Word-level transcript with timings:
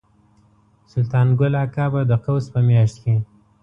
سلطان 0.91 1.27
ګل 1.39 1.53
اکا 1.63 1.85
به 1.91 2.01
د 2.09 2.13
قوس 2.23 2.45
په 2.53 2.59
میاشت 2.67 2.95
کې. 3.03 3.15